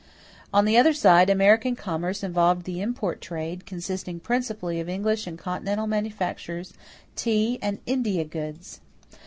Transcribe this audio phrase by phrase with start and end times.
[0.51, 5.37] On the other side, American commerce involved the import trade, consisting principally of English and
[5.37, 6.73] continental manufactures,
[7.15, 8.79] tea, and "India goods."